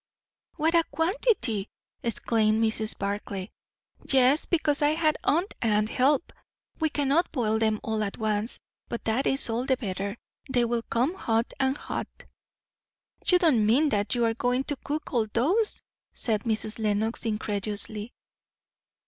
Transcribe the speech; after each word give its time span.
"What 0.55 0.73
a 0.73 0.83
quantity!" 0.85 1.69
exclaimed 2.01 2.63
Mrs. 2.63 2.97
Barclay. 2.97 3.51
"Yes, 4.09 4.47
because 4.47 4.81
I 4.81 4.95
had 4.95 5.15
aunt 5.23 5.53
Anne 5.61 5.85
to 5.85 5.93
help. 5.93 6.33
We 6.79 6.89
cannot 6.89 7.31
boil 7.31 7.59
them 7.59 7.79
all 7.83 8.03
at 8.03 8.17
once, 8.17 8.57
but 8.89 9.05
that 9.05 9.27
is 9.27 9.47
all 9.47 9.63
the 9.63 9.77
better. 9.77 10.17
They 10.49 10.65
will 10.65 10.81
come 10.81 11.13
hot 11.13 11.53
and 11.59 11.77
hot." 11.77 12.07
"You 13.27 13.37
don't 13.37 13.63
mean 13.63 13.89
that 13.89 14.15
you 14.15 14.25
are 14.25 14.33
going 14.33 14.63
to 14.63 14.75
cook 14.77 15.13
all 15.13 15.27
those?" 15.31 15.83
said 16.15 16.45
Mrs. 16.45 16.79
Lenox 16.79 17.23
incredulously. 17.23 18.11